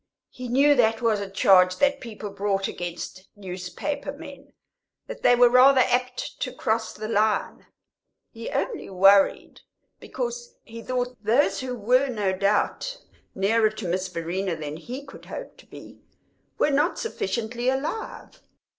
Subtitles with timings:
[0.31, 4.51] He knew that was a charge that people brought against newspaper men
[5.05, 7.67] that they were rather apt to cross the line.
[8.31, 9.61] He only worried
[9.99, 12.97] because he thought those who were no doubt
[13.35, 16.01] nearer to Miss Verena than he could hope to be
[16.57, 18.41] were not sufficiently alive.